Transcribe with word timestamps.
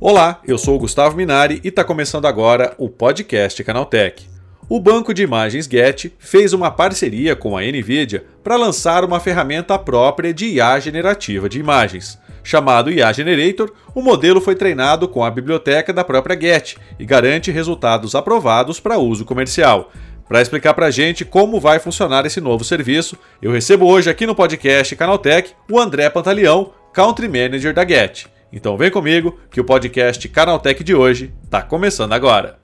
Olá, 0.00 0.40
eu 0.46 0.56
sou 0.56 0.76
o 0.76 0.78
Gustavo 0.78 1.16
Minari 1.16 1.60
e 1.64 1.68
está 1.68 1.82
começando 1.82 2.26
agora 2.26 2.72
o 2.78 2.88
podcast 2.88 3.64
Canaltech. 3.64 4.28
O 4.68 4.78
banco 4.78 5.12
de 5.12 5.24
imagens 5.24 5.66
Get 5.66 6.12
fez 6.20 6.52
uma 6.52 6.70
parceria 6.70 7.34
com 7.34 7.56
a 7.56 7.62
Nvidia 7.62 8.24
para 8.44 8.54
lançar 8.54 9.04
uma 9.04 9.18
ferramenta 9.18 9.76
própria 9.76 10.32
de 10.32 10.50
IA 10.50 10.78
generativa 10.78 11.48
de 11.48 11.58
imagens. 11.58 12.16
Chamado 12.44 12.92
IA 12.92 13.12
Generator, 13.12 13.72
o 13.92 14.00
modelo 14.00 14.40
foi 14.40 14.54
treinado 14.54 15.08
com 15.08 15.24
a 15.24 15.30
biblioteca 15.32 15.92
da 15.92 16.04
própria 16.04 16.40
Get 16.40 16.76
e 16.96 17.04
garante 17.04 17.50
resultados 17.50 18.14
aprovados 18.14 18.78
para 18.78 18.98
uso 18.98 19.24
comercial. 19.24 19.90
Para 20.28 20.40
explicar 20.40 20.74
para 20.74 20.86
a 20.86 20.90
gente 20.92 21.24
como 21.24 21.58
vai 21.58 21.80
funcionar 21.80 22.24
esse 22.24 22.40
novo 22.40 22.62
serviço, 22.62 23.18
eu 23.42 23.50
recebo 23.50 23.84
hoje 23.86 24.08
aqui 24.08 24.26
no 24.26 24.34
podcast 24.36 24.94
Canaltech 24.94 25.54
o 25.68 25.76
André 25.80 26.08
Pantaleão, 26.08 26.72
Country 26.92 27.26
Manager 27.26 27.74
da 27.74 27.84
Get. 27.84 28.37
Então 28.50 28.78
vem 28.78 28.90
comigo 28.90 29.38
que 29.50 29.60
o 29.60 29.64
podcast 29.64 30.26
Canaltech 30.26 30.82
de 30.82 30.94
hoje 30.94 31.34
está 31.44 31.60
começando 31.60 32.14
agora. 32.14 32.58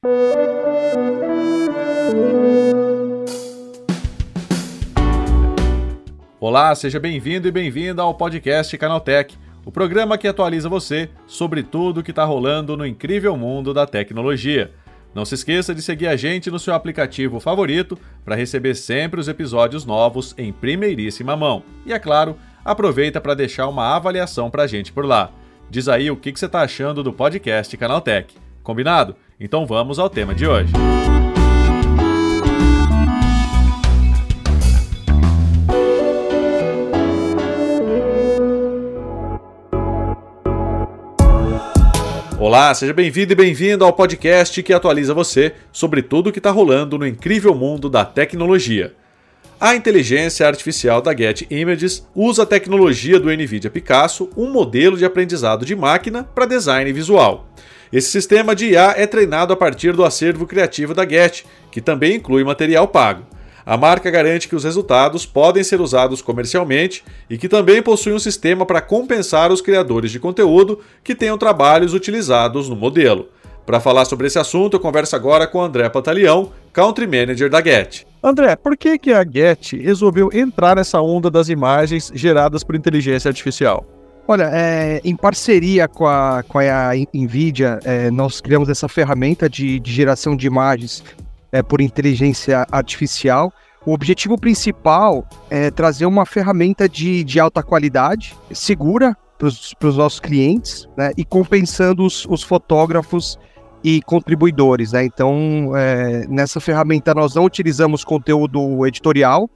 Olá, 6.40 6.74
seja 6.74 6.98
bem-vindo 6.98 7.48
e 7.48 7.50
bem-vinda 7.50 8.02
ao 8.02 8.14
podcast 8.14 8.76
Canaltech, 8.78 9.36
o 9.64 9.70
programa 9.70 10.16
que 10.16 10.26
atualiza 10.26 10.68
você 10.70 11.10
sobre 11.26 11.62
tudo 11.62 12.00
o 12.00 12.02
que 12.02 12.12
está 12.12 12.24
rolando 12.24 12.76
no 12.76 12.86
incrível 12.86 13.36
mundo 13.36 13.74
da 13.74 13.86
tecnologia. 13.86 14.72
Não 15.14 15.24
se 15.26 15.34
esqueça 15.34 15.74
de 15.74 15.82
seguir 15.82 16.06
a 16.06 16.16
gente 16.16 16.50
no 16.50 16.58
seu 16.58 16.74
aplicativo 16.74 17.38
favorito 17.40 17.98
para 18.24 18.34
receber 18.34 18.74
sempre 18.74 19.20
os 19.20 19.28
episódios 19.28 19.84
novos 19.84 20.34
em 20.38 20.50
primeiríssima 20.50 21.36
mão. 21.36 21.62
E 21.86 21.92
é 21.92 21.98
claro, 21.98 22.36
aproveita 22.64 23.20
para 23.20 23.34
deixar 23.34 23.68
uma 23.68 23.94
avaliação 23.94 24.50
para 24.50 24.64
a 24.64 24.66
gente 24.66 24.90
por 24.90 25.04
lá. 25.04 25.30
Diz 25.70 25.88
aí 25.88 26.10
o 26.10 26.16
que, 26.16 26.32
você 26.32 26.46
está 26.46 26.60
achando 26.60 27.02
do 27.02 27.12
podcast 27.12 27.76
Canaltech. 27.76 28.34
Combinado? 28.62 29.16
Então 29.38 29.66
vamos 29.66 29.98
ao 29.98 30.08
tema 30.08 30.34
de 30.34 30.46
hoje. 30.46 30.72
Olá, 42.38 42.74
seja 42.74 42.92
bem-vindo 42.92 43.32
e 43.32 43.36
bem-vindo 43.36 43.84
ao 43.84 43.92
podcast 43.92 44.62
que 44.62 44.72
atualiza 44.72 45.14
você 45.14 45.54
sobre 45.72 46.02
tudo 46.02 46.28
o 46.28 46.32
que 46.32 46.38
está 46.38 46.50
rolando 46.50 46.98
no 46.98 47.06
incrível 47.06 47.54
mundo 47.54 47.88
da 47.88 48.04
tecnologia. 48.04 48.94
A 49.60 49.76
inteligência 49.76 50.46
artificial 50.46 51.00
da 51.00 51.16
Get 51.16 51.46
Images 51.48 52.06
usa 52.14 52.42
a 52.42 52.46
tecnologia 52.46 53.20
do 53.20 53.30
NVIDIA 53.30 53.70
Picasso, 53.70 54.28
um 54.36 54.50
modelo 54.50 54.96
de 54.96 55.04
aprendizado 55.04 55.64
de 55.64 55.76
máquina 55.76 56.24
para 56.24 56.44
design 56.44 56.92
visual. 56.92 57.46
Esse 57.92 58.10
sistema 58.10 58.54
de 58.54 58.70
IA 58.70 58.94
é 58.96 59.06
treinado 59.06 59.52
a 59.52 59.56
partir 59.56 59.92
do 59.92 60.04
acervo 60.04 60.44
criativo 60.44 60.92
da 60.92 61.08
Get, 61.08 61.44
que 61.70 61.80
também 61.80 62.16
inclui 62.16 62.42
material 62.42 62.88
pago. 62.88 63.24
A 63.64 63.76
marca 63.76 64.10
garante 64.10 64.48
que 64.48 64.56
os 64.56 64.64
resultados 64.64 65.24
podem 65.24 65.62
ser 65.62 65.80
usados 65.80 66.20
comercialmente 66.20 67.04
e 67.30 67.38
que 67.38 67.48
também 67.48 67.80
possui 67.80 68.12
um 68.12 68.18
sistema 68.18 68.66
para 68.66 68.80
compensar 68.80 69.52
os 69.52 69.60
criadores 69.60 70.10
de 70.10 70.18
conteúdo 70.18 70.80
que 71.02 71.14
tenham 71.14 71.38
trabalhos 71.38 71.94
utilizados 71.94 72.68
no 72.68 72.74
modelo. 72.74 73.28
Para 73.66 73.80
falar 73.80 74.04
sobre 74.04 74.26
esse 74.26 74.38
assunto, 74.38 74.74
eu 74.74 74.80
converso 74.80 75.16
agora 75.16 75.46
com 75.46 75.60
André 75.62 75.88
Patalião, 75.88 76.52
Country 76.72 77.06
Manager 77.06 77.48
da 77.48 77.62
Get. 77.62 78.04
André, 78.22 78.56
por 78.56 78.76
que, 78.76 78.98
que 78.98 79.12
a 79.12 79.24
Get 79.24 79.72
resolveu 79.72 80.30
entrar 80.32 80.76
nessa 80.76 81.00
onda 81.00 81.30
das 81.30 81.48
imagens 81.48 82.12
geradas 82.14 82.62
por 82.62 82.74
inteligência 82.74 83.28
artificial? 83.28 83.86
Olha, 84.26 84.50
é, 84.52 85.00
em 85.04 85.14
parceria 85.14 85.86
com 85.86 86.06
a, 86.06 86.42
com 86.48 86.58
a 86.58 86.92
NVIDIA, 87.12 87.78
é, 87.84 88.10
nós 88.10 88.40
criamos 88.40 88.68
essa 88.68 88.88
ferramenta 88.88 89.48
de, 89.48 89.78
de 89.78 89.92
geração 89.92 90.34
de 90.34 90.46
imagens 90.46 91.04
é, 91.52 91.62
por 91.62 91.80
inteligência 91.80 92.66
artificial. 92.72 93.52
O 93.86 93.92
objetivo 93.92 94.38
principal 94.38 95.26
é 95.50 95.70
trazer 95.70 96.06
uma 96.06 96.24
ferramenta 96.24 96.88
de, 96.88 97.22
de 97.22 97.38
alta 97.38 97.62
qualidade, 97.62 98.34
segura 98.50 99.14
para 99.38 99.88
os 99.88 99.96
nossos 99.96 100.20
clientes, 100.20 100.88
né, 100.96 101.12
e 101.18 101.24
compensando 101.24 102.04
os, 102.04 102.24
os 102.26 102.42
fotógrafos 102.42 103.38
e 103.84 104.00
contribuidores. 104.00 104.92
Né? 104.92 105.04
Então, 105.04 105.72
é, 105.76 106.26
nessa 106.26 106.58
ferramenta 106.58 107.14
nós 107.14 107.34
não 107.34 107.44
utilizamos 107.44 108.02
conteúdo 108.02 108.86
editorial, 108.86 109.48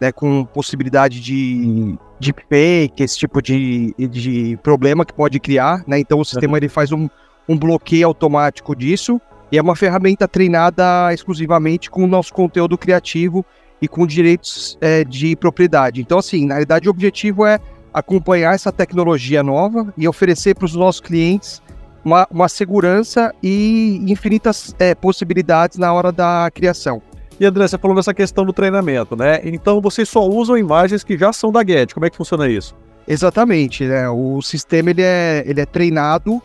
né, 0.00 0.10
com 0.10 0.44
possibilidade 0.46 1.20
de, 1.20 1.96
de 2.18 2.34
fake, 2.48 3.02
esse 3.02 3.18
tipo 3.18 3.42
de, 3.42 3.94
de 3.98 4.58
problema 4.62 5.04
que 5.04 5.12
pode 5.12 5.38
criar. 5.38 5.84
Né? 5.86 5.98
Então, 5.98 6.18
o 6.18 6.24
sistema 6.24 6.56
ele 6.56 6.68
faz 6.68 6.90
um, 6.90 7.08
um 7.46 7.58
bloqueio 7.58 8.06
automático 8.06 8.74
disso 8.74 9.20
e 9.52 9.58
é 9.58 9.62
uma 9.62 9.76
ferramenta 9.76 10.26
treinada 10.26 11.12
exclusivamente 11.12 11.90
com 11.90 12.02
o 12.02 12.06
nosso 12.06 12.32
conteúdo 12.32 12.78
criativo 12.78 13.44
e 13.82 13.86
com 13.86 14.06
direitos 14.06 14.78
é, 14.80 15.04
de 15.04 15.36
propriedade. 15.36 16.00
Então, 16.00 16.18
assim, 16.18 16.46
na 16.46 16.54
realidade, 16.54 16.88
o 16.88 16.90
objetivo 16.90 17.44
é 17.44 17.60
acompanhar 17.92 18.54
essa 18.54 18.72
tecnologia 18.72 19.42
nova 19.42 19.92
e 19.96 20.08
oferecer 20.08 20.54
para 20.54 20.64
os 20.64 20.74
nossos 20.74 21.00
clientes 21.00 21.62
uma, 22.04 22.26
uma 22.30 22.48
segurança 22.48 23.34
e 23.42 24.00
infinitas 24.06 24.74
é, 24.78 24.94
possibilidades 24.94 25.78
na 25.78 25.92
hora 25.92 26.12
da 26.12 26.50
criação. 26.52 27.00
E 27.38 27.44
André, 27.44 27.66
você 27.66 27.78
falou 27.78 27.96
dessa 27.96 28.14
questão 28.14 28.44
do 28.44 28.52
treinamento, 28.52 29.16
né? 29.16 29.40
Então 29.44 29.80
vocês 29.80 30.08
só 30.08 30.24
usam 30.24 30.56
imagens 30.56 31.02
que 31.02 31.18
já 31.18 31.32
são 31.32 31.50
da 31.50 31.64
Get. 31.64 31.92
Como 31.92 32.06
é 32.06 32.10
que 32.10 32.16
funciona 32.16 32.48
isso? 32.48 32.76
Exatamente, 33.08 33.84
né? 33.84 34.08
O 34.08 34.40
sistema 34.40 34.90
ele 34.90 35.02
é, 35.02 35.42
ele 35.46 35.60
é 35.60 35.66
treinado 35.66 36.40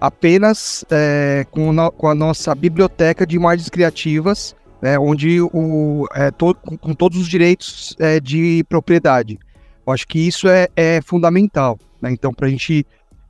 apenas 0.00 0.84
é, 0.90 1.46
com, 1.50 1.72
no, 1.72 1.92
com, 1.92 2.08
a 2.08 2.14
nossa 2.14 2.54
biblioteca 2.56 3.24
de 3.24 3.36
imagens 3.36 3.68
criativas, 3.68 4.56
né, 4.80 4.98
onde 4.98 5.40
o, 5.40 6.08
é, 6.12 6.32
to, 6.32 6.56
com 6.56 6.92
todos 6.92 7.18
os 7.18 7.28
direitos 7.28 7.94
é, 8.00 8.18
de 8.18 8.64
propriedade. 8.68 9.38
Eu 9.86 9.92
acho 9.92 10.08
que 10.08 10.18
isso 10.18 10.48
é, 10.48 10.66
é 10.74 11.00
fundamental. 11.02 11.78
Né? 12.00 12.10
Então, 12.10 12.34
para 12.34 12.48
a 12.48 12.50
gente 12.50 12.84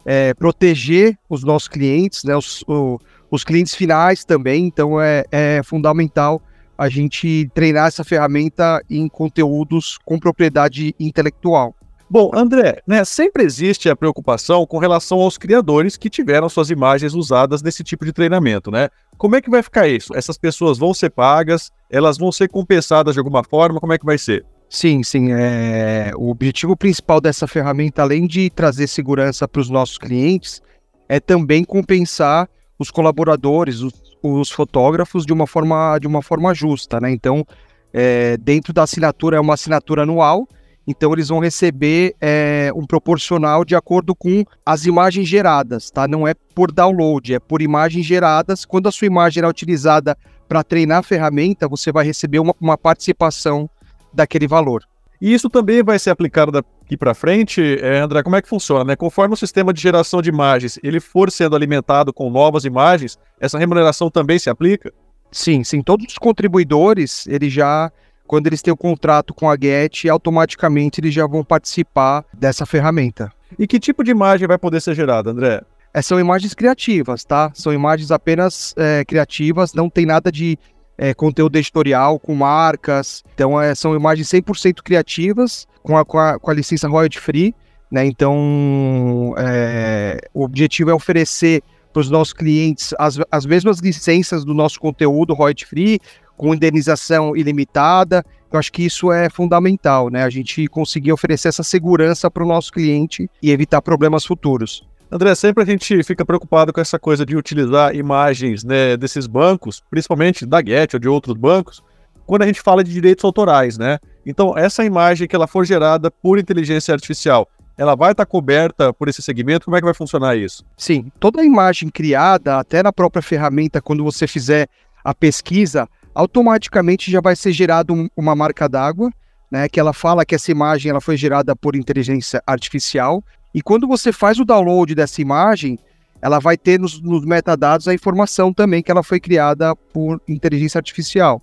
é, 0.04 0.34
proteger 0.34 1.18
os 1.28 1.44
nossos 1.44 1.68
clientes, 1.68 2.24
né, 2.24 2.36
os, 2.36 2.62
o, 2.66 2.98
os 3.30 3.44
clientes 3.44 3.74
finais 3.74 4.24
também. 4.24 4.66
Então 4.66 5.00
é, 5.00 5.24
é 5.30 5.62
fundamental 5.62 6.42
a 6.76 6.88
gente 6.88 7.48
treinar 7.54 7.88
essa 7.88 8.04
ferramenta 8.04 8.82
em 8.90 9.08
conteúdos 9.08 9.98
com 10.04 10.18
propriedade 10.18 10.94
intelectual. 10.98 11.74
Bom, 12.12 12.30
André, 12.34 12.82
né, 12.86 13.06
sempre 13.06 13.42
existe 13.42 13.88
a 13.88 13.96
preocupação 13.96 14.66
com 14.66 14.76
relação 14.76 15.18
aos 15.18 15.38
criadores 15.38 15.96
que 15.96 16.10
tiveram 16.10 16.46
suas 16.46 16.68
imagens 16.68 17.14
usadas 17.14 17.62
nesse 17.62 17.82
tipo 17.82 18.04
de 18.04 18.12
treinamento, 18.12 18.70
né? 18.70 18.90
Como 19.16 19.34
é 19.34 19.40
que 19.40 19.48
vai 19.48 19.62
ficar 19.62 19.88
isso? 19.88 20.14
Essas 20.14 20.36
pessoas 20.36 20.76
vão 20.76 20.92
ser 20.92 21.08
pagas? 21.08 21.70
Elas 21.88 22.18
vão 22.18 22.30
ser 22.30 22.48
compensadas 22.48 23.14
de 23.14 23.18
alguma 23.18 23.42
forma? 23.42 23.80
Como 23.80 23.94
é 23.94 23.98
que 23.98 24.04
vai 24.04 24.18
ser? 24.18 24.44
Sim, 24.72 25.02
sim. 25.02 25.30
É... 25.32 26.12
O 26.16 26.30
objetivo 26.30 26.74
principal 26.74 27.20
dessa 27.20 27.46
ferramenta, 27.46 28.00
além 28.00 28.26
de 28.26 28.48
trazer 28.48 28.86
segurança 28.86 29.46
para 29.46 29.60
os 29.60 29.68
nossos 29.68 29.98
clientes, 29.98 30.62
é 31.06 31.20
também 31.20 31.62
compensar 31.62 32.48
os 32.78 32.90
colaboradores, 32.90 33.80
os, 33.80 33.92
os, 34.22 34.50
fotógrafos, 34.50 35.26
de 35.26 35.32
uma 35.32 35.46
forma, 35.46 35.98
de 35.98 36.06
uma 36.06 36.22
forma 36.22 36.54
justa, 36.54 36.98
né? 36.98 37.10
Então, 37.10 37.46
é, 37.92 38.38
dentro 38.38 38.72
da 38.72 38.84
assinatura, 38.84 39.36
é 39.36 39.40
uma 39.40 39.52
assinatura 39.52 40.04
anual, 40.04 40.48
então 40.86 41.12
eles 41.12 41.28
vão 41.28 41.38
receber 41.38 42.16
é, 42.18 42.70
um 42.74 42.86
proporcional 42.86 43.66
de 43.66 43.76
acordo 43.76 44.14
com 44.14 44.42
as 44.64 44.86
imagens 44.86 45.28
geradas, 45.28 45.90
tá? 45.90 46.08
Não 46.08 46.26
é 46.26 46.32
por 46.54 46.72
download, 46.72 47.34
é 47.34 47.38
por 47.38 47.60
imagens 47.60 48.06
geradas. 48.06 48.64
Quando 48.64 48.88
a 48.88 48.92
sua 48.92 49.06
imagem 49.06 49.42
é 49.42 49.46
utilizada 49.46 50.16
para 50.48 50.64
treinar 50.64 51.00
a 51.00 51.02
ferramenta, 51.02 51.68
você 51.68 51.92
vai 51.92 52.06
receber 52.06 52.38
uma, 52.38 52.54
uma 52.58 52.78
participação 52.78 53.68
daquele 54.12 54.46
valor. 54.46 54.84
E 55.20 55.32
isso 55.32 55.48
também 55.48 55.84
vai 55.84 56.00
ser 56.00 56.10
aplicado 56.10 56.50
daqui 56.50 56.96
para 56.96 57.14
frente, 57.14 57.78
é, 57.80 58.00
André, 58.00 58.24
como 58.24 58.34
é 58.34 58.42
que 58.42 58.48
funciona? 58.48 58.82
Né? 58.84 58.96
Conforme 58.96 59.34
o 59.34 59.36
sistema 59.36 59.72
de 59.72 59.80
geração 59.80 60.20
de 60.20 60.28
imagens 60.28 60.80
ele 60.82 60.98
for 60.98 61.30
sendo 61.30 61.54
alimentado 61.54 62.12
com 62.12 62.28
novas 62.28 62.64
imagens, 62.64 63.16
essa 63.40 63.56
remuneração 63.56 64.10
também 64.10 64.36
se 64.38 64.50
aplica? 64.50 64.92
Sim, 65.30 65.62
sim. 65.62 65.80
Todos 65.80 66.06
os 66.08 66.18
contribuidores, 66.18 67.24
eles 67.28 67.52
já, 67.52 67.92
quando 68.26 68.48
eles 68.48 68.62
têm 68.62 68.72
o 68.72 68.74
um 68.74 68.76
contrato 68.76 69.32
com 69.32 69.48
a 69.48 69.54
Get, 69.54 70.06
automaticamente 70.06 71.00
eles 71.00 71.14
já 71.14 71.24
vão 71.24 71.44
participar 71.44 72.24
dessa 72.34 72.66
ferramenta. 72.66 73.32
E 73.56 73.66
que 73.66 73.78
tipo 73.78 74.02
de 74.02 74.10
imagem 74.10 74.48
vai 74.48 74.58
poder 74.58 74.80
ser 74.80 74.94
gerada, 74.94 75.30
André? 75.30 75.62
É, 75.94 76.02
são 76.02 76.18
imagens 76.18 76.52
criativas, 76.52 77.22
tá? 77.24 77.52
São 77.54 77.72
imagens 77.72 78.10
apenas 78.10 78.74
é, 78.76 79.04
criativas, 79.04 79.72
não 79.72 79.88
tem 79.88 80.04
nada 80.04 80.32
de 80.32 80.58
é, 81.02 81.12
conteúdo 81.12 81.56
editorial 81.56 82.16
com 82.16 82.32
marcas. 82.32 83.24
Então, 83.34 83.60
é, 83.60 83.74
são 83.74 83.96
imagens 83.96 84.28
100% 84.28 84.82
criativas, 84.84 85.66
com 85.82 85.98
a, 85.98 86.04
com 86.04 86.16
a, 86.16 86.38
com 86.38 86.48
a 86.48 86.54
licença 86.54 86.86
royalty 86.86 87.18
free. 87.18 87.52
Né? 87.90 88.06
Então, 88.06 89.34
é, 89.36 90.20
o 90.32 90.44
objetivo 90.44 90.90
é 90.90 90.94
oferecer 90.94 91.60
para 91.92 92.00
os 92.00 92.08
nossos 92.08 92.32
clientes 92.32 92.94
as, 93.00 93.18
as 93.32 93.44
mesmas 93.44 93.80
licenças 93.80 94.44
do 94.44 94.54
nosso 94.54 94.78
conteúdo 94.78 95.34
royalty 95.34 95.66
free, 95.66 95.98
com 96.36 96.54
indenização 96.54 97.36
ilimitada. 97.36 98.24
Eu 98.52 98.58
acho 98.60 98.70
que 98.70 98.84
isso 98.84 99.10
é 99.10 99.28
fundamental, 99.28 100.08
né? 100.08 100.22
A 100.22 100.30
gente 100.30 100.68
conseguir 100.68 101.12
oferecer 101.12 101.48
essa 101.48 101.64
segurança 101.64 102.30
para 102.30 102.44
o 102.44 102.46
nosso 102.46 102.72
cliente 102.72 103.28
e 103.42 103.50
evitar 103.50 103.82
problemas 103.82 104.24
futuros. 104.24 104.86
André, 105.12 105.34
sempre 105.34 105.62
a 105.62 105.66
gente 105.66 106.02
fica 106.04 106.24
preocupado 106.24 106.72
com 106.72 106.80
essa 106.80 106.98
coisa 106.98 107.26
de 107.26 107.36
utilizar 107.36 107.94
imagens 107.94 108.64
né, 108.64 108.96
desses 108.96 109.26
bancos, 109.26 109.82
principalmente 109.90 110.46
da 110.46 110.64
Get 110.64 110.94
ou 110.94 110.98
de 110.98 111.06
outros 111.06 111.36
bancos, 111.36 111.82
quando 112.24 112.40
a 112.40 112.46
gente 112.46 112.62
fala 112.62 112.82
de 112.82 112.90
direitos 112.90 113.22
autorais, 113.22 113.76
né? 113.76 113.98
Então, 114.24 114.56
essa 114.56 114.82
imagem 114.82 115.28
que 115.28 115.36
ela 115.36 115.46
for 115.46 115.66
gerada 115.66 116.10
por 116.10 116.38
inteligência 116.38 116.94
artificial, 116.94 117.46
ela 117.76 117.94
vai 117.94 118.12
estar 118.12 118.24
coberta 118.24 118.90
por 118.90 119.06
esse 119.06 119.20
segmento? 119.20 119.66
Como 119.66 119.76
é 119.76 119.80
que 119.80 119.84
vai 119.84 119.92
funcionar 119.92 120.34
isso? 120.34 120.64
Sim, 120.78 121.12
toda 121.20 121.44
imagem 121.44 121.90
criada, 121.90 122.56
até 122.58 122.82
na 122.82 122.90
própria 122.90 123.20
ferramenta, 123.20 123.82
quando 123.82 124.02
você 124.02 124.26
fizer 124.26 124.66
a 125.04 125.12
pesquisa, 125.14 125.86
automaticamente 126.14 127.10
já 127.10 127.20
vai 127.20 127.36
ser 127.36 127.52
gerado 127.52 127.92
um, 127.92 128.08
uma 128.16 128.34
marca 128.34 128.66
d'água, 128.66 129.10
né, 129.50 129.68
que 129.68 129.78
ela 129.78 129.92
fala 129.92 130.24
que 130.24 130.34
essa 130.34 130.50
imagem 130.50 130.88
ela 130.88 131.02
foi 131.02 131.18
gerada 131.18 131.54
por 131.54 131.76
inteligência 131.76 132.42
artificial. 132.46 133.22
E 133.54 133.60
quando 133.60 133.86
você 133.86 134.12
faz 134.12 134.38
o 134.38 134.44
download 134.44 134.94
dessa 134.94 135.20
imagem, 135.20 135.78
ela 136.20 136.38
vai 136.38 136.56
ter 136.56 136.78
nos, 136.78 137.00
nos 137.00 137.24
metadados 137.24 137.88
a 137.88 137.94
informação 137.94 138.52
também 138.52 138.82
que 138.82 138.90
ela 138.90 139.02
foi 139.02 139.18
criada 139.18 139.74
por 139.74 140.20
inteligência 140.28 140.78
artificial. 140.78 141.42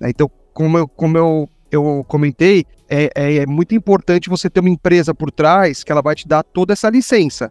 Né. 0.00 0.10
Então, 0.10 0.30
como 0.54 0.78
eu, 0.78 0.88
como 0.88 1.18
eu, 1.18 1.48
eu 1.70 2.04
comentei, 2.06 2.64
é, 2.88 3.10
é, 3.14 3.36
é 3.38 3.46
muito 3.46 3.74
importante 3.74 4.30
você 4.30 4.48
ter 4.48 4.60
uma 4.60 4.68
empresa 4.68 5.14
por 5.14 5.30
trás 5.30 5.82
que 5.82 5.90
ela 5.90 6.02
vai 6.02 6.14
te 6.14 6.28
dar 6.28 6.42
toda 6.42 6.72
essa 6.72 6.88
licença. 6.88 7.50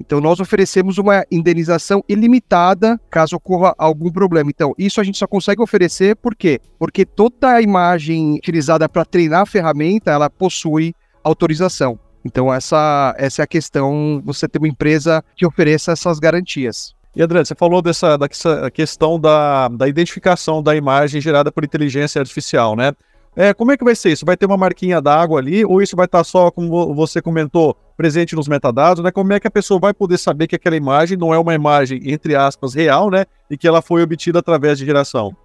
Então, 0.00 0.20
nós 0.20 0.38
oferecemos 0.38 0.96
uma 0.96 1.24
indenização 1.30 2.04
ilimitada 2.08 3.00
caso 3.10 3.36
ocorra 3.36 3.74
algum 3.76 4.10
problema. 4.10 4.48
Então, 4.48 4.72
isso 4.78 5.00
a 5.00 5.04
gente 5.04 5.18
só 5.18 5.26
consegue 5.26 5.60
oferecer 5.60 6.14
por 6.16 6.36
quê? 6.36 6.60
Porque 6.78 7.04
toda 7.04 7.50
a 7.50 7.60
imagem 7.60 8.36
utilizada 8.36 8.88
para 8.88 9.04
treinar 9.04 9.42
a 9.42 9.46
ferramenta, 9.46 10.12
ela 10.12 10.30
possui 10.30 10.94
autorização. 11.22 11.98
Então, 12.24 12.52
essa, 12.52 13.14
essa 13.18 13.42
é 13.42 13.44
a 13.44 13.46
questão, 13.46 14.22
você 14.24 14.48
ter 14.48 14.58
uma 14.58 14.68
empresa 14.68 15.24
que 15.36 15.46
ofereça 15.46 15.92
essas 15.92 16.18
garantias. 16.18 16.94
E 17.16 17.22
André, 17.22 17.44
você 17.44 17.54
falou 17.54 17.80
dessa, 17.80 18.16
dessa 18.16 18.70
questão 18.70 19.18
da, 19.18 19.68
da 19.68 19.88
identificação 19.88 20.62
da 20.62 20.76
imagem 20.76 21.20
gerada 21.20 21.50
por 21.50 21.64
inteligência 21.64 22.20
artificial, 22.20 22.76
né? 22.76 22.92
É, 23.34 23.54
como 23.54 23.70
é 23.70 23.76
que 23.76 23.84
vai 23.84 23.94
ser 23.94 24.10
isso? 24.10 24.26
Vai 24.26 24.36
ter 24.36 24.46
uma 24.46 24.56
marquinha 24.56 25.00
d'água 25.00 25.38
ali, 25.38 25.64
ou 25.64 25.80
isso 25.80 25.94
vai 25.94 26.06
estar 26.06 26.24
só, 26.24 26.50
como 26.50 26.92
você 26.94 27.22
comentou, 27.22 27.76
presente 27.96 28.34
nos 28.34 28.48
metadados, 28.48 29.02
né? 29.02 29.10
Como 29.10 29.32
é 29.32 29.38
que 29.38 29.46
a 29.46 29.50
pessoa 29.50 29.78
vai 29.78 29.94
poder 29.94 30.18
saber 30.18 30.48
que 30.48 30.56
aquela 30.56 30.76
imagem 30.76 31.16
não 31.16 31.32
é 31.32 31.38
uma 31.38 31.54
imagem, 31.54 32.00
entre 32.04 32.34
aspas, 32.34 32.74
real, 32.74 33.10
né? 33.10 33.26
E 33.48 33.56
que 33.56 33.68
ela 33.68 33.80
foi 33.80 34.02
obtida 34.02 34.40
através 34.40 34.78
de 34.78 34.84
geração? 34.84 35.36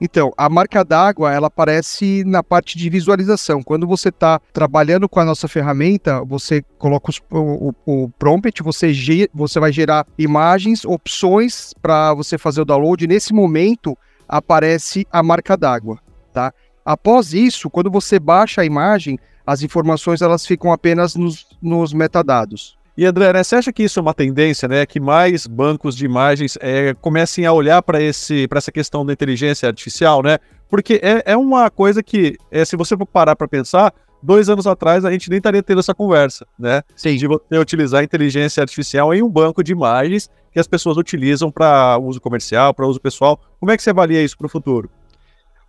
Então, 0.00 0.32
a 0.36 0.48
marca 0.48 0.84
d'água, 0.84 1.32
ela 1.32 1.46
aparece 1.46 2.24
na 2.24 2.42
parte 2.42 2.76
de 2.76 2.90
visualização. 2.90 3.62
Quando 3.62 3.86
você 3.86 4.08
está 4.08 4.40
trabalhando 4.52 5.08
com 5.08 5.20
a 5.20 5.24
nossa 5.24 5.46
ferramenta, 5.46 6.22
você 6.24 6.62
coloca 6.78 7.10
os, 7.10 7.22
o, 7.30 7.72
o, 7.86 8.08
prompt, 8.18 8.62
você, 8.62 8.92
você 9.32 9.60
vai 9.60 9.72
gerar 9.72 10.06
imagens, 10.18 10.84
opções 10.84 11.72
para 11.80 12.12
você 12.12 12.36
fazer 12.36 12.60
o 12.60 12.64
download. 12.64 13.06
Nesse 13.06 13.32
momento, 13.32 13.96
aparece 14.28 15.06
a 15.12 15.22
marca 15.22 15.56
d'água, 15.56 15.98
tá? 16.32 16.52
Após 16.84 17.32
isso, 17.32 17.70
quando 17.70 17.90
você 17.90 18.18
baixa 18.18 18.60
a 18.60 18.64
imagem, 18.64 19.18
as 19.46 19.62
informações 19.62 20.20
elas 20.20 20.44
ficam 20.44 20.72
apenas 20.72 21.14
nos, 21.14 21.46
nos 21.62 21.92
metadados. 21.92 22.76
E 22.96 23.04
André, 23.04 23.32
né, 23.32 23.42
você 23.42 23.56
acha 23.56 23.72
que 23.72 23.82
isso 23.82 23.98
é 23.98 24.02
uma 24.02 24.14
tendência, 24.14 24.68
né? 24.68 24.86
Que 24.86 25.00
mais 25.00 25.48
bancos 25.48 25.96
de 25.96 26.04
imagens 26.04 26.56
é, 26.60 26.94
comecem 27.00 27.44
a 27.44 27.52
olhar 27.52 27.82
para 27.82 27.98
essa 28.00 28.70
questão 28.72 29.04
da 29.04 29.12
inteligência 29.12 29.68
artificial, 29.68 30.22
né? 30.22 30.38
Porque 30.68 31.00
é, 31.02 31.32
é 31.32 31.36
uma 31.36 31.70
coisa 31.70 32.02
que, 32.02 32.36
é, 32.52 32.64
se 32.64 32.76
você 32.76 32.96
for 32.96 33.06
parar 33.06 33.34
para 33.34 33.48
pensar, 33.48 33.92
dois 34.22 34.48
anos 34.48 34.66
atrás 34.66 35.04
a 35.04 35.10
gente 35.10 35.28
nem 35.28 35.38
estaria 35.38 35.62
tendo 35.62 35.80
essa 35.80 35.92
conversa, 35.92 36.46
né? 36.56 36.82
Sim. 36.94 37.16
De 37.16 37.26
você 37.26 37.58
utilizar 37.58 38.00
a 38.00 38.04
inteligência 38.04 38.60
artificial 38.60 39.12
em 39.12 39.22
um 39.22 39.28
banco 39.28 39.62
de 39.64 39.72
imagens 39.72 40.30
que 40.52 40.60
as 40.60 40.68
pessoas 40.68 40.96
utilizam 40.96 41.50
para 41.50 41.98
uso 41.98 42.20
comercial, 42.20 42.72
para 42.72 42.86
uso 42.86 43.00
pessoal. 43.00 43.40
Como 43.58 43.72
é 43.72 43.76
que 43.76 43.82
você 43.82 43.90
avalia 43.90 44.22
isso 44.22 44.38
para 44.38 44.46
o 44.46 44.50
futuro? 44.50 44.88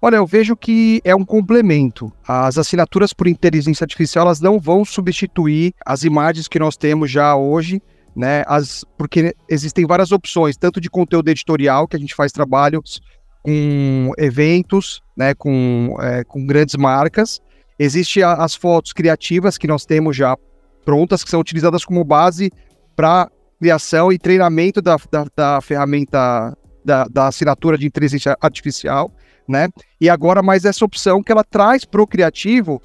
Olha, 0.01 0.17
eu 0.17 0.25
vejo 0.27 0.55
que 0.55 1.01
é 1.03 1.15
um 1.15 1.25
complemento. 1.25 2.11
As 2.27 2.57
assinaturas 2.57 3.13
por 3.13 3.27
inteligência 3.27 3.83
artificial 3.83 4.25
elas 4.25 4.41
não 4.41 4.59
vão 4.59 4.83
substituir 4.83 5.73
as 5.85 6.03
imagens 6.03 6.47
que 6.47 6.59
nós 6.59 6.75
temos 6.77 7.09
já 7.09 7.35
hoje, 7.35 7.81
né? 8.15 8.43
As, 8.47 8.83
porque 8.97 9.35
existem 9.49 9.85
várias 9.85 10.11
opções, 10.11 10.57
tanto 10.57 10.79
de 10.79 10.89
conteúdo 10.89 11.29
editorial, 11.29 11.87
que 11.87 11.95
a 11.95 11.99
gente 11.99 12.13
faz 12.13 12.31
trabalhos 12.31 13.01
com 13.41 14.11
eventos, 14.17 15.01
né? 15.17 15.33
Com, 15.33 15.95
é, 15.99 16.23
com 16.23 16.45
grandes 16.45 16.75
marcas. 16.75 17.39
Existem 17.79 18.23
as 18.23 18.55
fotos 18.55 18.93
criativas 18.93 19.57
que 19.57 19.67
nós 19.67 19.85
temos 19.85 20.15
já 20.15 20.37
prontas, 20.85 21.23
que 21.23 21.29
são 21.29 21.39
utilizadas 21.39 21.83
como 21.83 22.03
base 22.03 22.51
para 22.95 23.29
criação 23.59 24.11
e 24.11 24.19
treinamento 24.19 24.81
da, 24.81 24.97
da, 25.11 25.25
da 25.35 25.61
ferramenta 25.61 26.55
da, 26.83 27.05
da 27.05 27.27
assinatura 27.27 27.77
de 27.77 27.87
inteligência 27.87 28.37
artificial 28.39 29.11
né? 29.47 29.69
E 29.99 30.09
agora 30.09 30.41
mais 30.41 30.65
essa 30.65 30.85
opção 30.85 31.23
que 31.23 31.31
ela 31.31 31.43
traz 31.43 31.85
para 31.85 32.01
o 32.01 32.07
criativo 32.07 32.81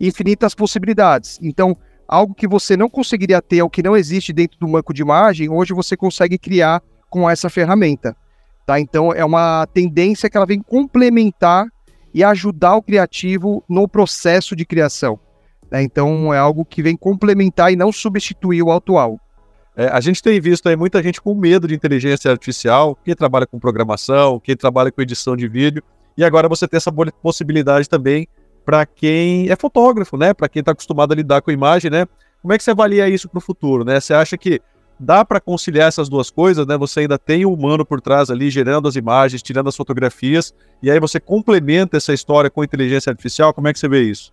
infinitas 0.00 0.54
possibilidades. 0.54 1.38
Então, 1.42 1.76
algo 2.06 2.34
que 2.34 2.48
você 2.48 2.76
não 2.76 2.88
conseguiria 2.88 3.40
ter, 3.40 3.62
ou 3.62 3.70
que 3.70 3.82
não 3.82 3.96
existe 3.96 4.32
dentro 4.32 4.58
do 4.58 4.66
banco 4.66 4.92
de 4.92 5.02
imagem, 5.02 5.48
hoje 5.48 5.72
você 5.72 5.96
consegue 5.96 6.36
criar 6.36 6.82
com 7.08 7.28
essa 7.28 7.48
ferramenta. 7.48 8.16
Tá? 8.66 8.78
Então, 8.78 9.12
é 9.12 9.24
uma 9.24 9.66
tendência 9.66 10.28
que 10.28 10.36
ela 10.36 10.46
vem 10.46 10.60
complementar 10.60 11.66
e 12.14 12.22
ajudar 12.22 12.76
o 12.76 12.82
criativo 12.82 13.64
no 13.68 13.88
processo 13.88 14.54
de 14.54 14.64
criação. 14.64 15.18
Né? 15.70 15.82
Então, 15.82 16.32
é 16.34 16.38
algo 16.38 16.64
que 16.64 16.82
vem 16.82 16.96
complementar 16.96 17.72
e 17.72 17.76
não 17.76 17.90
substituir 17.90 18.62
o 18.62 18.70
atual. 18.70 19.18
É, 19.74 19.86
a 19.86 20.00
gente 20.00 20.22
tem 20.22 20.38
visto 20.38 20.68
aí 20.68 20.76
muita 20.76 21.02
gente 21.02 21.20
com 21.20 21.34
medo 21.34 21.66
de 21.66 21.74
inteligência 21.74 22.30
artificial, 22.30 22.96
quem 23.02 23.14
trabalha 23.14 23.46
com 23.46 23.58
programação, 23.58 24.38
quem 24.38 24.54
trabalha 24.54 24.92
com 24.92 25.00
edição 25.00 25.34
de 25.34 25.48
vídeo, 25.48 25.82
e 26.16 26.24
agora 26.24 26.48
você 26.48 26.66
tem 26.68 26.76
essa 26.76 26.92
possibilidade 27.22 27.88
também 27.88 28.28
para 28.64 28.86
quem 28.86 29.50
é 29.50 29.56
fotógrafo, 29.56 30.16
né? 30.16 30.32
Para 30.32 30.48
quem 30.48 30.60
está 30.60 30.72
acostumado 30.72 31.12
a 31.12 31.16
lidar 31.16 31.42
com 31.42 31.50
imagem, 31.50 31.90
né? 31.90 32.06
Como 32.40 32.52
é 32.52 32.58
que 32.58 32.64
você 32.64 32.70
avalia 32.70 33.08
isso 33.08 33.28
para 33.28 33.38
o 33.38 33.40
futuro, 33.40 33.84
né? 33.84 34.00
Você 34.00 34.14
acha 34.14 34.36
que 34.36 34.60
dá 34.98 35.24
para 35.24 35.40
conciliar 35.40 35.88
essas 35.88 36.08
duas 36.08 36.30
coisas, 36.30 36.66
né? 36.66 36.76
Você 36.76 37.00
ainda 37.00 37.18
tem 37.18 37.44
o 37.44 37.52
humano 37.52 37.84
por 37.84 38.00
trás 38.00 38.30
ali, 38.30 38.50
gerando 38.50 38.88
as 38.88 38.96
imagens, 38.96 39.42
tirando 39.42 39.68
as 39.68 39.76
fotografias, 39.76 40.54
e 40.82 40.90
aí 40.90 41.00
você 41.00 41.18
complementa 41.18 41.96
essa 41.96 42.12
história 42.12 42.50
com 42.50 42.62
inteligência 42.62 43.10
artificial. 43.10 43.52
Como 43.52 43.68
é 43.68 43.72
que 43.72 43.78
você 43.78 43.88
vê 43.88 44.02
isso? 44.02 44.32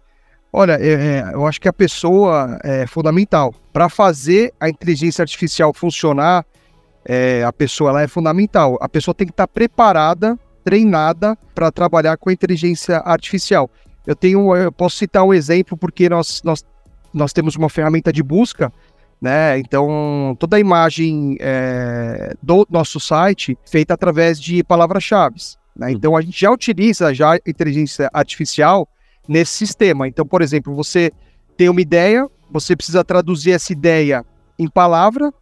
Olha, 0.51 0.73
é, 0.73 0.93
é, 0.93 1.31
eu 1.33 1.45
acho 1.45 1.61
que 1.61 1.67
a 1.67 1.73
pessoa 1.73 2.59
é 2.63 2.87
fundamental. 2.87 3.53
Para 3.71 3.88
fazer 3.88 4.53
a 4.59 4.67
inteligência 4.67 5.21
artificial 5.21 5.74
funcionar, 5.74 6.45
é, 7.05 7.43
a 7.43 7.53
pessoa 7.53 7.91
ela 7.91 8.01
é 8.01 8.07
fundamental. 8.07 8.77
A 8.81 8.89
pessoa 8.89 9.13
tem 9.13 9.27
que 9.27 9.33
estar 9.33 9.48
tá 9.48 9.53
preparada 9.53 10.38
treinada 10.69 11.35
para 11.55 11.71
trabalhar 11.71 12.15
com 12.15 12.29
inteligência 12.29 12.97
artificial. 12.97 13.67
Eu 14.05 14.15
tenho, 14.15 14.55
eu 14.55 14.71
posso 14.71 14.97
citar 14.97 15.23
um 15.23 15.33
exemplo 15.33 15.75
porque 15.75 16.07
nós, 16.07 16.43
nós, 16.43 16.63
nós 17.11 17.33
temos 17.33 17.55
uma 17.55 17.69
ferramenta 17.69 18.13
de 18.13 18.21
busca, 18.21 18.71
né? 19.19 19.57
Então 19.57 20.38
toda 20.38 20.57
a 20.57 20.59
imagem 20.59 21.38
é, 21.39 22.35
do 22.39 22.67
nosso 22.69 22.99
site 22.99 23.57
feita 23.67 23.95
através 23.95 24.39
de 24.39 24.63
palavras-chave. 24.63 25.38
Né? 25.75 25.88
Uhum. 25.88 25.93
Então 25.93 26.15
a 26.15 26.21
gente 26.21 26.39
já 26.39 26.51
utiliza 26.51 27.15
já 27.15 27.35
inteligência 27.47 28.07
artificial 28.13 28.88
nesse 29.27 29.53
sistema. 29.53 30.07
Então, 30.07 30.23
por 30.23 30.43
exemplo, 30.43 30.75
você 30.75 31.11
tem 31.57 31.67
uma 31.67 31.81
ideia, 31.81 32.27
você 32.51 32.75
precisa 32.75 33.03
traduzir 33.03 33.53
essa 33.53 33.73
ideia 33.73 34.23
em 34.59 34.69
palavra, 34.69 35.33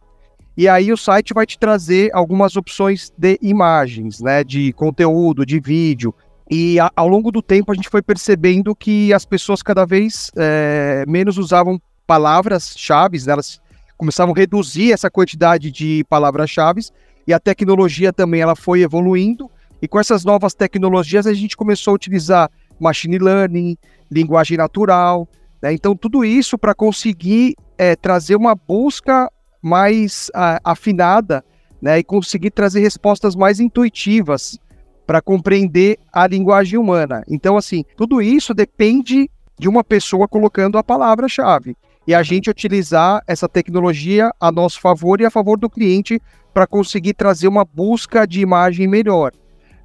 e 0.58 0.66
aí 0.66 0.92
o 0.92 0.96
site 0.96 1.32
vai 1.32 1.46
te 1.46 1.56
trazer 1.56 2.10
algumas 2.12 2.56
opções 2.56 3.12
de 3.16 3.38
imagens, 3.40 4.20
né, 4.20 4.42
de 4.42 4.72
conteúdo, 4.72 5.46
de 5.46 5.60
vídeo. 5.60 6.12
E 6.50 6.80
a, 6.80 6.90
ao 6.96 7.06
longo 7.06 7.30
do 7.30 7.40
tempo 7.40 7.70
a 7.70 7.76
gente 7.76 7.88
foi 7.88 8.02
percebendo 8.02 8.74
que 8.74 9.12
as 9.12 9.24
pessoas 9.24 9.62
cada 9.62 9.86
vez 9.86 10.32
é, 10.36 11.04
menos 11.06 11.38
usavam 11.38 11.80
palavras-chave, 12.08 13.24
né, 13.24 13.34
elas 13.34 13.60
começavam 13.96 14.34
a 14.34 14.36
reduzir 14.36 14.92
essa 14.92 15.08
quantidade 15.08 15.70
de 15.70 16.02
palavras-chave 16.08 16.80
e 17.24 17.32
a 17.32 17.38
tecnologia 17.38 18.12
também 18.12 18.40
ela 18.40 18.56
foi 18.56 18.80
evoluindo. 18.80 19.48
E 19.80 19.86
com 19.86 20.00
essas 20.00 20.24
novas 20.24 20.54
tecnologias 20.54 21.24
a 21.28 21.34
gente 21.34 21.56
começou 21.56 21.92
a 21.92 21.94
utilizar 21.94 22.50
machine 22.80 23.20
learning, 23.20 23.76
linguagem 24.10 24.56
natural. 24.56 25.28
Né? 25.62 25.72
Então, 25.72 25.94
tudo 25.94 26.24
isso 26.24 26.58
para 26.58 26.74
conseguir 26.74 27.54
é, 27.78 27.94
trazer 27.94 28.34
uma 28.34 28.56
busca 28.56 29.30
mais 29.62 30.30
a, 30.34 30.60
afinada 30.64 31.44
né, 31.80 31.98
e 31.98 32.04
conseguir 32.04 32.50
trazer 32.50 32.80
respostas 32.80 33.36
mais 33.36 33.60
intuitivas 33.60 34.58
para 35.06 35.22
compreender 35.22 35.98
a 36.12 36.26
linguagem 36.26 36.78
humana. 36.78 37.22
Então, 37.28 37.56
assim, 37.56 37.84
tudo 37.96 38.20
isso 38.20 38.52
depende 38.52 39.30
de 39.58 39.68
uma 39.68 39.82
pessoa 39.82 40.28
colocando 40.28 40.76
a 40.76 40.84
palavra-chave 40.84 41.76
e 42.06 42.14
a 42.14 42.22
gente 42.22 42.48
utilizar 42.50 43.22
essa 43.26 43.48
tecnologia 43.48 44.30
a 44.40 44.52
nosso 44.52 44.80
favor 44.80 45.20
e 45.20 45.26
a 45.26 45.30
favor 45.30 45.58
do 45.58 45.68
cliente 45.68 46.20
para 46.54 46.66
conseguir 46.66 47.14
trazer 47.14 47.48
uma 47.48 47.64
busca 47.64 48.26
de 48.26 48.40
imagem 48.40 48.86
melhor. 48.86 49.32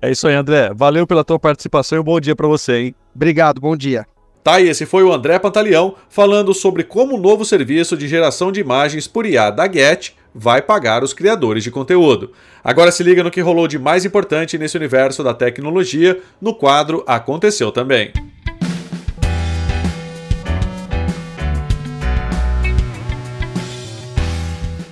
É 0.01 0.11
isso 0.11 0.27
aí, 0.27 0.35
André. 0.35 0.73
Valeu 0.73 1.07
pela 1.07 1.23
tua 1.23 1.39
participação 1.39 1.97
e 1.97 2.01
um 2.01 2.03
bom 2.03 2.19
dia 2.19 2.35
para 2.35 2.47
você, 2.47 2.77
hein? 2.77 2.95
Obrigado, 3.15 3.61
bom 3.61 3.75
dia. 3.75 4.05
Tá, 4.43 4.59
e 4.59 4.67
esse 4.67 4.85
foi 4.85 5.03
o 5.03 5.13
André 5.13 5.39
Pantaleão 5.39 5.95
falando 6.09 6.53
sobre 6.53 6.83
como 6.83 7.15
o 7.15 7.19
novo 7.19 7.45
serviço 7.45 7.95
de 7.95 8.09
geração 8.09 8.51
de 8.51 8.59
imagens 8.59 9.07
por 9.07 9.25
IA 9.25 9.49
da 9.49 9.71
Get 9.71 10.11
vai 10.35 10.61
pagar 10.61 11.01
os 11.01 11.13
criadores 11.13 11.63
de 11.63 11.71
conteúdo. 11.71 12.33
Agora 12.61 12.91
se 12.91 13.03
liga 13.03 13.23
no 13.23 13.31
que 13.31 13.39
rolou 13.39 13.69
de 13.69 13.79
mais 13.79 14.03
importante 14.03 14.57
nesse 14.57 14.75
universo 14.75 15.23
da 15.23 15.33
tecnologia 15.33 16.19
no 16.41 16.53
quadro 16.53 17.05
Aconteceu 17.07 17.71
também. 17.71 18.11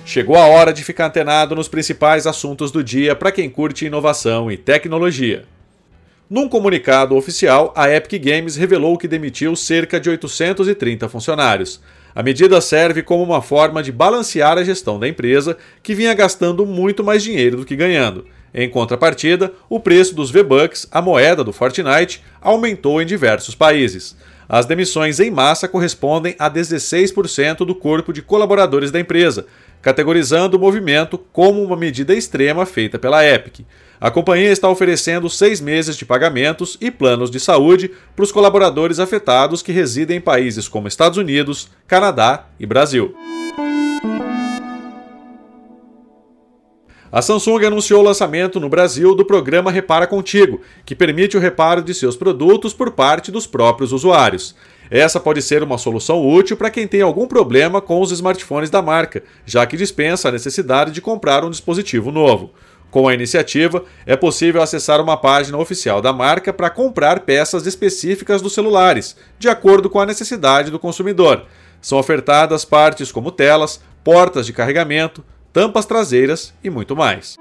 Chegou 0.06 0.36
a 0.36 0.46
hora 0.46 0.72
de 0.72 0.82
ficar 0.82 1.06
antenado 1.06 1.54
nos 1.54 1.68
principais 1.68 2.26
assuntos 2.26 2.70
do 2.70 2.82
dia 2.82 3.14
para 3.14 3.32
quem 3.32 3.50
curte 3.50 3.84
inovação 3.84 4.50
e 4.50 4.56
tecnologia. 4.56 5.44
Num 6.32 6.48
comunicado 6.48 7.14
oficial, 7.14 7.74
a 7.76 7.90
Epic 7.90 8.18
Games 8.24 8.56
revelou 8.56 8.96
que 8.96 9.06
demitiu 9.06 9.54
cerca 9.54 10.00
de 10.00 10.08
830 10.08 11.06
funcionários. 11.06 11.78
A 12.14 12.22
medida 12.22 12.58
serve 12.62 13.02
como 13.02 13.22
uma 13.22 13.42
forma 13.42 13.82
de 13.82 13.92
balancear 13.92 14.56
a 14.56 14.64
gestão 14.64 14.98
da 14.98 15.06
empresa, 15.06 15.58
que 15.82 15.94
vinha 15.94 16.14
gastando 16.14 16.64
muito 16.64 17.04
mais 17.04 17.22
dinheiro 17.22 17.58
do 17.58 17.66
que 17.66 17.76
ganhando. 17.76 18.24
Em 18.54 18.66
contrapartida, 18.66 19.52
o 19.68 19.78
preço 19.78 20.14
dos 20.14 20.30
V-Bucks, 20.30 20.88
a 20.90 21.02
moeda 21.02 21.44
do 21.44 21.52
Fortnite, 21.52 22.24
aumentou 22.40 23.02
em 23.02 23.04
diversos 23.04 23.54
países. 23.54 24.16
As 24.48 24.64
demissões 24.64 25.20
em 25.20 25.30
massa 25.30 25.68
correspondem 25.68 26.34
a 26.38 26.50
16% 26.50 27.58
do 27.58 27.74
corpo 27.74 28.10
de 28.10 28.22
colaboradores 28.22 28.90
da 28.90 28.98
empresa, 28.98 29.44
categorizando 29.82 30.56
o 30.56 30.60
movimento 30.60 31.18
como 31.30 31.62
uma 31.62 31.76
medida 31.76 32.14
extrema 32.14 32.64
feita 32.64 32.98
pela 32.98 33.22
Epic. 33.22 33.66
A 34.02 34.10
companhia 34.10 34.50
está 34.50 34.68
oferecendo 34.68 35.30
seis 35.30 35.60
meses 35.60 35.96
de 35.96 36.04
pagamentos 36.04 36.76
e 36.80 36.90
planos 36.90 37.30
de 37.30 37.38
saúde 37.38 37.88
para 38.16 38.24
os 38.24 38.32
colaboradores 38.32 38.98
afetados 38.98 39.62
que 39.62 39.70
residem 39.70 40.16
em 40.16 40.20
países 40.20 40.66
como 40.66 40.88
Estados 40.88 41.18
Unidos, 41.18 41.70
Canadá 41.86 42.46
e 42.58 42.66
Brasil. 42.66 43.14
A 47.12 47.22
Samsung 47.22 47.64
anunciou 47.64 48.00
o 48.00 48.04
lançamento 48.04 48.58
no 48.58 48.68
Brasil 48.68 49.14
do 49.14 49.24
programa 49.24 49.70
Repara 49.70 50.08
Contigo, 50.08 50.62
que 50.84 50.96
permite 50.96 51.36
o 51.36 51.40
reparo 51.40 51.80
de 51.80 51.94
seus 51.94 52.16
produtos 52.16 52.74
por 52.74 52.90
parte 52.90 53.30
dos 53.30 53.46
próprios 53.46 53.92
usuários. 53.92 54.56
Essa 54.90 55.20
pode 55.20 55.40
ser 55.42 55.62
uma 55.62 55.78
solução 55.78 56.26
útil 56.26 56.56
para 56.56 56.70
quem 56.70 56.88
tem 56.88 57.02
algum 57.02 57.26
problema 57.26 57.80
com 57.80 58.00
os 58.00 58.10
smartphones 58.10 58.68
da 58.68 58.82
marca, 58.82 59.22
já 59.46 59.64
que 59.64 59.76
dispensa 59.76 60.28
a 60.28 60.32
necessidade 60.32 60.90
de 60.90 61.00
comprar 61.00 61.44
um 61.44 61.50
dispositivo 61.50 62.10
novo. 62.10 62.50
Com 62.92 63.08
a 63.08 63.14
iniciativa, 63.14 63.86
é 64.04 64.14
possível 64.16 64.60
acessar 64.60 65.00
uma 65.00 65.16
página 65.16 65.56
oficial 65.56 66.02
da 66.02 66.12
marca 66.12 66.52
para 66.52 66.68
comprar 66.68 67.20
peças 67.20 67.66
específicas 67.66 68.42
dos 68.42 68.52
celulares, 68.52 69.16
de 69.38 69.48
acordo 69.48 69.88
com 69.88 69.98
a 69.98 70.04
necessidade 70.04 70.70
do 70.70 70.78
consumidor. 70.78 71.46
São 71.80 71.98
ofertadas 71.98 72.66
partes 72.66 73.10
como 73.10 73.32
telas, 73.32 73.80
portas 74.04 74.44
de 74.44 74.52
carregamento, 74.52 75.24
tampas 75.54 75.86
traseiras 75.86 76.52
e 76.62 76.68
muito 76.68 76.94
mais. 76.94 77.38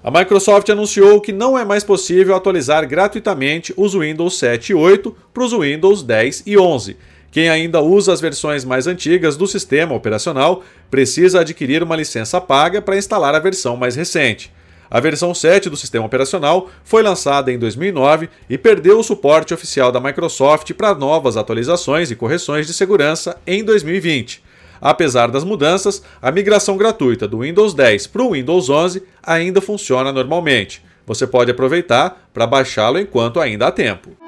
A 0.00 0.08
Microsoft 0.08 0.68
anunciou 0.68 1.20
que 1.20 1.32
não 1.32 1.58
é 1.58 1.64
mais 1.64 1.82
possível 1.82 2.36
atualizar 2.36 2.86
gratuitamente 2.86 3.74
os 3.76 3.92
Windows 3.92 4.38
7 4.38 4.70
e 4.70 4.74
8 4.76 5.16
para 5.34 5.42
os 5.42 5.52
Windows 5.52 6.04
10 6.04 6.44
e 6.46 6.56
11 6.56 6.96
quem 7.36 7.50
ainda 7.50 7.82
usa 7.82 8.14
as 8.14 8.20
versões 8.22 8.64
mais 8.64 8.86
antigas 8.86 9.36
do 9.36 9.46
sistema 9.46 9.94
operacional 9.94 10.62
precisa 10.90 11.40
adquirir 11.40 11.82
uma 11.82 11.94
licença 11.94 12.40
paga 12.40 12.80
para 12.80 12.96
instalar 12.96 13.34
a 13.34 13.38
versão 13.38 13.76
mais 13.76 13.94
recente. 13.94 14.50
A 14.90 15.00
versão 15.00 15.34
7 15.34 15.68
do 15.68 15.76
sistema 15.76 16.06
operacional 16.06 16.70
foi 16.82 17.02
lançada 17.02 17.52
em 17.52 17.58
2009 17.58 18.30
e 18.48 18.56
perdeu 18.56 18.98
o 18.98 19.04
suporte 19.04 19.52
oficial 19.52 19.92
da 19.92 20.00
Microsoft 20.00 20.72
para 20.72 20.94
novas 20.94 21.36
atualizações 21.36 22.10
e 22.10 22.16
correções 22.16 22.66
de 22.66 22.72
segurança 22.72 23.36
em 23.46 23.62
2020. 23.62 24.42
Apesar 24.80 25.26
das 25.26 25.44
mudanças, 25.44 26.02
a 26.22 26.32
migração 26.32 26.78
gratuita 26.78 27.28
do 27.28 27.40
Windows 27.40 27.74
10 27.74 28.06
para 28.06 28.22
o 28.22 28.32
Windows 28.32 28.70
11 28.70 29.02
ainda 29.22 29.60
funciona 29.60 30.10
normalmente. 30.10 30.82
Você 31.04 31.26
pode 31.26 31.50
aproveitar 31.50 32.30
para 32.32 32.46
baixá-lo 32.46 32.98
enquanto 32.98 33.40
ainda 33.40 33.66
há 33.66 33.70
tempo. 33.70 34.25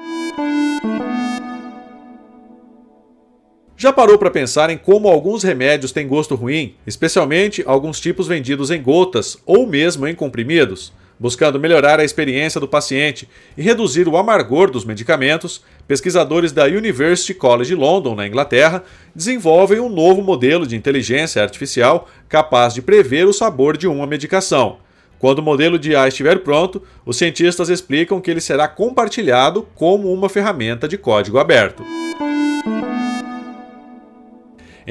Já 3.81 3.93
parou 3.93 4.17
para 4.17 4.29
pensar 4.29 4.69
em 4.69 4.77
como 4.77 5.07
alguns 5.07 5.41
remédios 5.41 5.93
têm 5.93 6.05
gosto 6.05 6.35
ruim, 6.35 6.75
especialmente 6.85 7.63
alguns 7.65 7.97
tipos 7.97 8.27
vendidos 8.27 8.71
em 8.71 8.81
gotas 8.81 9.37
ou 9.45 9.65
mesmo 9.65 10.05
em 10.05 10.13
comprimidos? 10.13 10.91
Buscando 11.17 11.57
melhorar 11.57 11.97
a 11.97 12.03
experiência 12.03 12.59
do 12.59 12.67
paciente 12.67 13.25
e 13.57 13.61
reduzir 13.61 14.05
o 14.09 14.17
amargor 14.17 14.69
dos 14.69 14.83
medicamentos, 14.83 15.63
pesquisadores 15.87 16.51
da 16.51 16.65
University 16.65 17.33
College 17.33 17.73
London, 17.73 18.15
na 18.15 18.27
Inglaterra, 18.27 18.83
desenvolvem 19.15 19.79
um 19.79 19.87
novo 19.87 20.21
modelo 20.21 20.67
de 20.67 20.75
inteligência 20.75 21.41
artificial 21.41 22.09
capaz 22.27 22.73
de 22.73 22.81
prever 22.81 23.27
o 23.27 23.33
sabor 23.33 23.77
de 23.77 23.87
uma 23.87 24.05
medicação. 24.05 24.79
Quando 25.17 25.39
o 25.39 25.43
modelo 25.43 25.79
de 25.79 25.91
IA 25.91 26.05
estiver 26.09 26.39
pronto, 26.39 26.83
os 27.05 27.15
cientistas 27.15 27.69
explicam 27.69 28.19
que 28.19 28.29
ele 28.29 28.41
será 28.41 28.67
compartilhado 28.67 29.65
como 29.73 30.11
uma 30.11 30.27
ferramenta 30.27 30.85
de 30.85 30.97
código 30.97 31.39
aberto. 31.39 31.81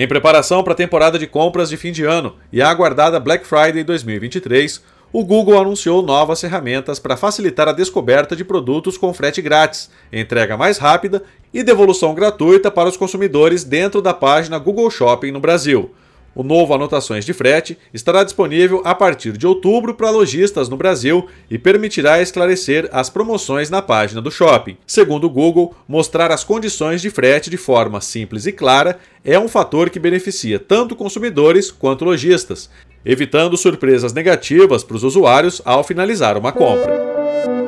Em 0.00 0.07
preparação 0.07 0.62
para 0.62 0.75
a 0.75 0.76
temporada 0.76 1.19
de 1.19 1.26
compras 1.26 1.69
de 1.69 1.76
fim 1.76 1.90
de 1.90 2.05
ano 2.05 2.37
e 2.52 2.62
a 2.62 2.71
aguardada 2.71 3.19
Black 3.19 3.45
Friday 3.45 3.83
2023, 3.83 4.81
o 5.12 5.25
Google 5.25 5.61
anunciou 5.61 6.02
novas 6.02 6.40
ferramentas 6.40 7.00
para 7.00 7.17
facilitar 7.17 7.67
a 7.67 7.73
descoberta 7.73 8.37
de 8.37 8.45
produtos 8.45 8.97
com 8.97 9.12
frete 9.12 9.43
grátis, 9.43 9.90
entrega 10.12 10.57
mais 10.57 10.78
rápida 10.78 11.25
e 11.52 11.64
devolução 11.64 12.14
gratuita 12.14 12.71
para 12.71 12.88
os 12.88 12.97
consumidores 12.97 13.64
dentro 13.64 14.00
da 14.00 14.14
página 14.14 14.57
Google 14.57 14.88
Shopping 14.88 15.33
no 15.33 15.40
Brasil. 15.40 15.93
O 16.35 16.43
novo 16.43 16.73
Anotações 16.73 17.25
de 17.25 17.33
Frete 17.33 17.77
estará 17.93 18.23
disponível 18.23 18.81
a 18.85 18.95
partir 18.95 19.37
de 19.37 19.47
outubro 19.47 19.95
para 19.95 20.11
lojistas 20.11 20.69
no 20.69 20.77
Brasil 20.77 21.27
e 21.51 21.59
permitirá 21.59 22.21
esclarecer 22.23 22.89
as 22.93 23.11
promoções 23.11 23.71
na 23.71 23.83
página 23.83 24.21
do 24.21 24.31
shopping. 24.31 24.77
Segundo 24.87 25.25
o 25.25 25.31
Google, 25.31 25.75
mostrar 25.89 26.31
as 26.31 26.45
condições 26.45 27.03
de 27.03 27.11
frete 27.11 27.51
de 27.51 27.57
forma 27.57 28.01
simples 28.01 28.47
e 28.47 28.53
clara 28.53 28.99
é 29.25 29.39
um 29.39 29.49
fator 29.49 29.91
que 29.91 29.99
beneficia 29.99 30.59
tanto 30.59 30.95
consumidores 30.95 31.71
quanto 31.71 32.05
lojistas, 32.05 32.71
evitando 33.05 33.57
surpresas 33.57 34.13
negativas 34.13 34.85
para 34.85 34.97
os 34.97 35.05
usuários 35.05 35.61
ao 35.65 35.83
finalizar 35.83 36.37
uma 36.37 36.53
compra. 36.53 37.68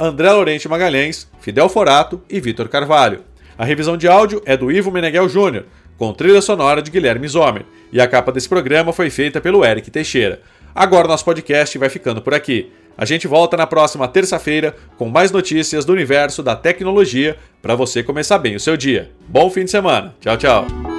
André 0.00 0.32
Lorente 0.32 0.66
Magalhães, 0.66 1.28
Fidel 1.40 1.68
Forato 1.68 2.22
e 2.30 2.40
Vitor 2.40 2.70
Carvalho. 2.70 3.20
A 3.58 3.66
revisão 3.66 3.98
de 3.98 4.08
áudio 4.08 4.40
é 4.46 4.56
do 4.56 4.72
Ivo 4.72 4.90
Meneghel 4.90 5.28
Júnior, 5.28 5.66
com 5.98 6.14
trilha 6.14 6.40
sonora 6.40 6.80
de 6.80 6.90
Guilherme 6.90 7.28
Zomer, 7.28 7.66
e 7.92 8.00
a 8.00 8.08
capa 8.08 8.32
desse 8.32 8.48
programa 8.48 8.94
foi 8.94 9.10
feita 9.10 9.38
pelo 9.38 9.62
Eric 9.62 9.90
Teixeira. 9.90 10.40
Agora 10.74 11.06
nosso 11.06 11.26
podcast 11.26 11.76
vai 11.76 11.90
ficando 11.90 12.22
por 12.22 12.32
aqui. 12.32 12.72
A 12.96 13.04
gente 13.04 13.28
volta 13.28 13.56
na 13.56 13.66
próxima 13.66 14.08
terça-feira 14.08 14.74
com 14.96 15.10
mais 15.10 15.30
notícias 15.30 15.84
do 15.84 15.92
universo 15.92 16.42
da 16.42 16.56
tecnologia 16.56 17.36
para 17.60 17.74
você 17.74 18.02
começar 18.02 18.38
bem 18.38 18.56
o 18.56 18.60
seu 18.60 18.78
dia. 18.78 19.10
Bom 19.28 19.50
fim 19.50 19.64
de 19.64 19.70
semana. 19.70 20.14
Tchau, 20.20 20.36
tchau. 20.38 20.89